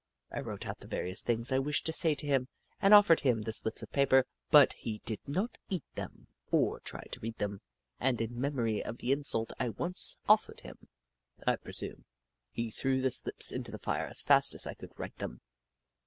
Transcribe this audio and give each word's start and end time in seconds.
I 0.31 0.39
wrote 0.39 0.65
out 0.65 0.79
the 0.79 0.87
various 0.87 1.21
things 1.21 1.51
I 1.51 1.59
wished 1.59 1.85
to 1.85 1.93
say 1.93 2.15
to 2.15 2.25
him 2.25 2.47
and 2.81 2.91
offered 2.91 3.19
him 3.19 3.43
the 3.43 3.53
slips 3.53 3.83
of 3.83 3.91
paper, 3.91 4.25
but 4.49 4.73
he 4.73 4.99
did 5.05 5.19
not 5.27 5.59
eat 5.69 5.83
them 5.93 6.25
or 6.49 6.79
try 6.79 7.03
to 7.03 7.19
read 7.19 7.37
them, 7.37 7.61
and 7.99 8.19
in 8.19 8.41
memory 8.41 8.83
of 8.83 8.97
the 8.97 9.11
insult 9.11 9.53
I 9.59 9.69
once 9.69 10.17
offered 10.27 10.61
him, 10.61 10.79
I 11.45 11.55
presume, 11.55 12.05
he 12.49 12.71
threw 12.71 12.99
the 12.99 13.11
slips 13.11 13.51
into 13.51 13.69
the 13.71 13.77
fire 13.77 14.07
as 14.07 14.23
fast 14.23 14.55
as 14.55 14.65
I 14.65 14.73
could 14.73 14.97
write 14.97 15.17
them. 15.19 15.41